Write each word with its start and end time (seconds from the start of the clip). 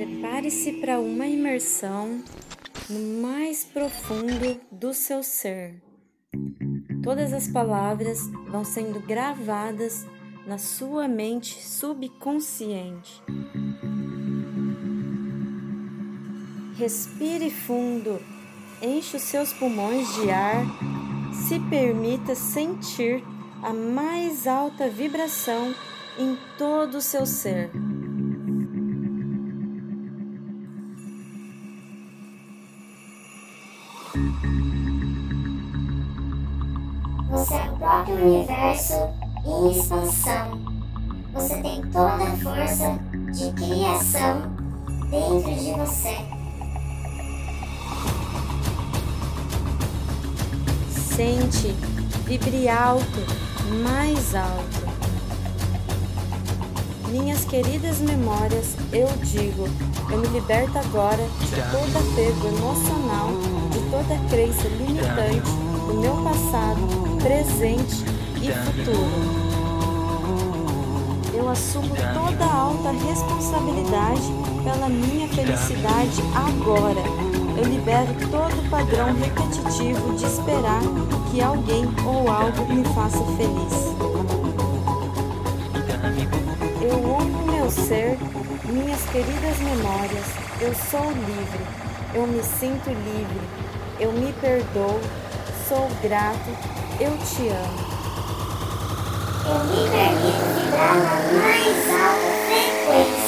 Prepare-se 0.00 0.72
para 0.80 0.98
uma 0.98 1.26
imersão 1.26 2.22
no 2.88 3.20
mais 3.20 3.66
profundo 3.66 4.58
do 4.72 4.94
seu 4.94 5.22
ser. 5.22 5.74
Todas 7.02 7.34
as 7.34 7.48
palavras 7.48 8.26
vão 8.48 8.64
sendo 8.64 8.98
gravadas 9.00 10.06
na 10.46 10.56
sua 10.56 11.06
mente 11.06 11.62
subconsciente. 11.62 13.22
Respire 16.78 17.50
fundo, 17.50 18.22
enche 18.80 19.18
os 19.18 19.22
seus 19.24 19.52
pulmões 19.52 20.08
de 20.14 20.30
ar, 20.30 20.64
se 21.46 21.60
permita 21.68 22.34
sentir 22.34 23.22
a 23.62 23.74
mais 23.74 24.46
alta 24.46 24.88
vibração 24.88 25.74
em 26.18 26.38
todo 26.56 26.94
o 26.94 27.02
seu 27.02 27.26
ser. 27.26 27.70
Você 37.30 37.54
é 37.54 37.70
o 37.70 37.76
próprio 37.76 38.16
universo 38.16 38.94
em 39.46 39.70
expansão. 39.70 40.60
Você 41.32 41.62
tem 41.62 41.80
toda 41.82 42.24
a 42.24 42.36
força 42.38 42.98
de 43.32 43.52
criação 43.52 44.50
dentro 45.10 45.54
de 45.54 45.72
você. 45.74 46.16
Sente, 50.90 51.68
vibre 52.26 52.68
alto, 52.68 53.04
mais 53.84 54.34
alto. 54.34 54.90
Minhas 57.10 57.44
queridas 57.44 57.98
memórias, 57.98 58.76
eu 58.92 59.08
digo, 59.24 59.68
eu 60.10 60.18
me 60.18 60.26
liberto 60.28 60.78
agora 60.78 61.24
de 61.40 61.56
todo 61.70 61.96
apego 61.96 62.48
emocional, 62.56 63.30
de 63.70 63.79
toda 63.90 64.16
crença 64.28 64.68
limitante 64.68 65.50
do 65.86 65.94
meu 66.00 66.14
passado, 66.22 66.80
presente 67.20 68.04
e 68.40 68.52
futuro. 68.52 69.50
Eu 71.34 71.48
assumo 71.48 71.88
toda 71.88 72.44
a 72.44 72.54
alta 72.54 72.90
responsabilidade 72.92 74.22
pela 74.62 74.88
minha 74.88 75.26
felicidade 75.28 76.22
agora. 76.34 77.00
Eu 77.58 77.64
libero 77.64 78.14
todo 78.30 78.64
o 78.64 78.70
padrão 78.70 79.12
repetitivo 79.12 80.14
de 80.14 80.24
esperar 80.24 80.82
que 81.30 81.40
alguém 81.40 81.84
ou 82.06 82.30
algo 82.30 82.72
me 82.72 82.84
faça 82.94 83.18
feliz. 83.36 83.90
Eu 86.80 87.04
honro 87.10 87.52
meu 87.52 87.70
ser, 87.70 88.16
minhas 88.64 89.02
queridas 89.10 89.58
memórias. 89.58 90.26
Eu 90.60 90.74
sou 90.90 91.10
livre. 91.10 91.90
Eu 92.14 92.26
me 92.26 92.42
sinto 92.42 92.88
livre. 92.88 93.69
Eu 94.00 94.10
me 94.12 94.32
perdoo. 94.40 94.98
Sou 95.68 95.86
grato. 96.02 96.50
Eu 96.98 97.16
te 97.18 97.48
amo. 97.48 97.90
Eu 99.46 99.58
me 99.64 99.90
permito 99.90 100.44
vibrar 100.58 100.96
na 100.96 101.16
mais 101.38 101.90
alta 102.00 102.32
frequência. 102.46 103.19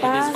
Paz, 0.00 0.34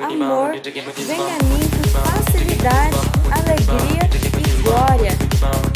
amor 0.00 0.52
venha 0.96 1.36
a 1.36 1.44
mim 1.44 1.68
com 1.68 1.88
facilidade, 2.00 2.96
alegria 3.30 4.08
e 4.40 4.62
glória. 4.62 5.75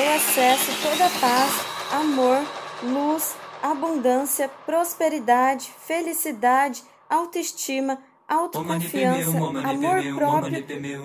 Eu 0.00 0.14
acesso 0.14 0.72
toda 0.82 1.04
a 1.04 1.10
paz, 1.20 1.52
amor, 1.92 2.38
luz, 2.82 3.34
abundância, 3.62 4.48
prosperidade, 4.64 5.70
felicidade, 5.86 6.82
autoestima, 7.08 7.98
autoconfiança, 8.26 9.30
amor 9.68 9.96
próprio, 10.16 10.64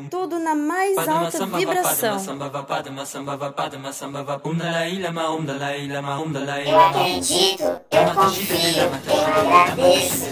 tudo 0.09 0.39
na 0.39 0.55
mais 0.55 0.95
alta 1.09 1.31
vibração. 1.57 2.19
Eu 6.69 6.79
acredito, 6.79 7.63
eu 7.63 8.13
confio, 8.13 8.81
eu 8.81 9.25
agradeço. 9.41 10.25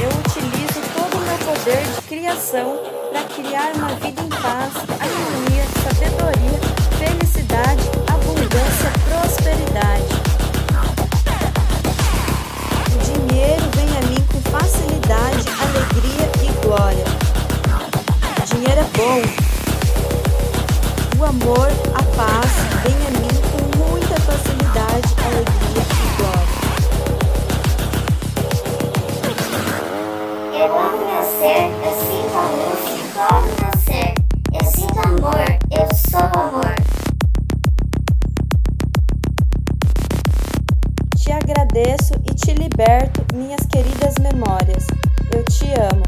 Eu 0.00 0.08
utilizo 0.08 0.80
todo 0.94 1.16
o 1.16 1.20
meu 1.20 1.38
poder 1.38 1.82
de 1.82 2.02
criação 2.06 2.78
para 3.10 3.22
criar 3.34 3.72
uma 3.76 3.88
vida 3.94 4.20
em 4.20 4.28
paz, 4.28 4.74
harmonia, 5.00 5.64
sabedoria, 5.82 6.60
felicidade, 6.98 7.84
abundância, 8.06 8.92
prosperidade. 9.08 10.27
A 21.94 22.02
paz 22.16 22.50
vem 22.82 22.98
a 23.06 23.10
mim 23.20 23.36
com 23.50 23.62
muita 23.78 24.16
facilidade, 24.20 25.08
alegria 25.24 25.84
e 25.92 26.08
glória. 26.16 26.58
Eu 30.54 30.70
amo 30.78 30.98
meu 30.98 31.22
ser, 31.22 31.64
eu 31.84 31.94
sinto 32.00 32.36
a 32.36 32.38
luz 32.50 32.82
em 32.94 33.06
todo 33.14 33.48
meu 33.60 33.74
ser. 33.84 34.10
Eu 34.52 34.64
sinto 34.70 34.98
amor, 35.06 35.46
eu 35.70 35.86
sou 36.10 36.26
amor. 36.40 36.74
Te 41.16 41.32
agradeço 41.32 42.14
e 42.30 42.34
te 42.34 42.52
liberto, 42.54 43.24
minhas 43.34 43.64
queridas 43.66 44.14
memórias. 44.20 44.86
Eu 45.34 45.44
te 45.44 45.66
amo. 45.80 46.02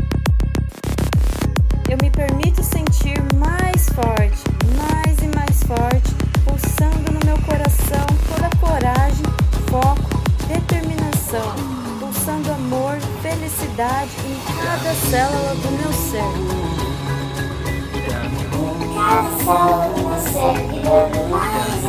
Eu 1.88 1.98
me 2.02 2.10
permito 2.10 2.62
sentir 2.62 2.89
verdade 13.80 14.10
em 14.26 14.36
cada 14.62 14.92
célula 14.94 15.54
do 15.54 15.70
meu 15.70 15.90
cérebro. 15.90 16.60
Cada 18.94 19.30
célula 19.40 19.88
do 19.88 20.00
meu 20.06 20.20
cérebro 20.20 21.20
mais. 21.30 21.80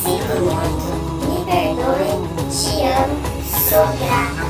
Sinto 0.00 0.34
muito, 0.40 0.88
me 1.28 1.38
perdoe, 1.44 2.14
te 2.48 2.76
amo, 2.86 3.16
sou 3.68 3.86
grata. 3.98 4.44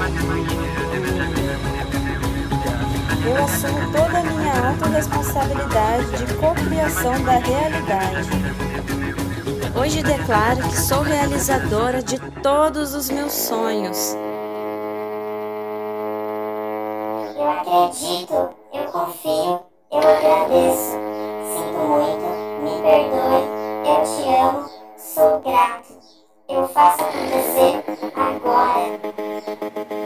Eu 3.27 3.37
assumo 3.45 3.83
toda 3.91 4.17
a 4.19 4.23
minha 4.23 4.55
autorresponsabilidade 4.69 6.11
de 6.25 6.35
cocriação 6.35 7.17
da 7.25 7.39
realidade. 7.39 8.31
Hoje 9.75 10.03
declaro 10.05 10.63
que 10.63 10.79
sou 10.79 11.03
realizadora 11.03 12.01
de 12.01 12.21
todos 12.41 12.95
os 12.95 13.11
meus 13.11 13.33
sonhos. 13.33 14.17
Eu 17.47 17.53
acredito, 17.53 18.35
eu 18.75 18.91
confio, 18.91 19.61
eu 19.93 19.99
agradeço. 20.01 20.97
Sinto 21.47 21.79
muito, 21.79 22.27
me 22.61 22.83
perdoe, 22.83 23.45
eu 23.87 24.03
te 24.03 24.23
amo, 24.35 24.69
sou 24.97 25.39
grato. 25.39 25.95
Eu 26.49 26.67
faço 26.67 27.05
acontecer 27.05 27.85
agora. 28.17 29.97